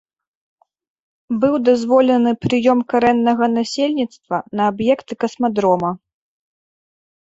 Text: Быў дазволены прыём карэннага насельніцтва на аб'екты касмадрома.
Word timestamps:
Быў 1.43 1.53
дазволены 1.67 2.31
прыём 2.47 2.79
карэннага 2.95 3.45
насельніцтва 3.57 4.37
на 4.55 4.61
аб'екты 4.75 5.13
касмадрома. 5.25 5.91